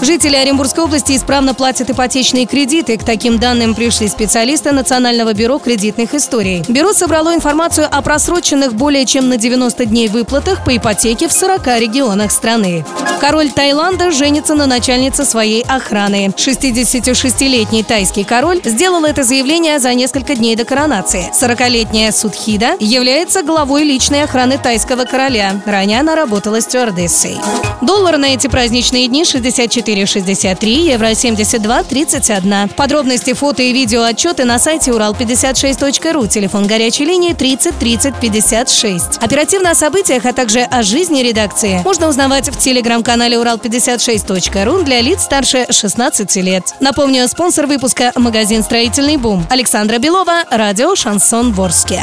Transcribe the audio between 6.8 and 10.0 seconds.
собрало информацию о просроченных более чем на 90